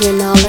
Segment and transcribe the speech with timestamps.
[0.00, 0.39] you know.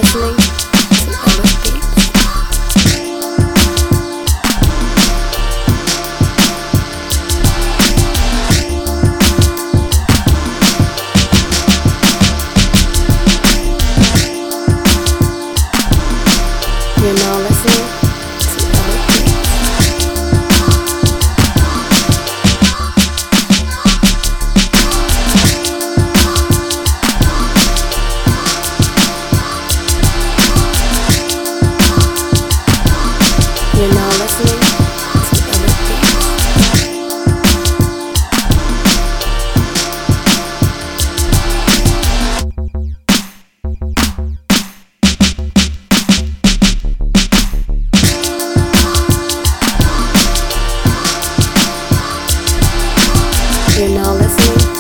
[53.82, 54.72] You're now listening to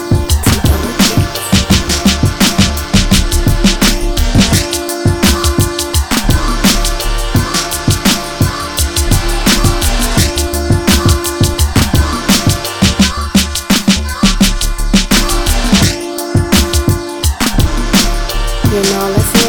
[18.72, 19.41] You're now listening.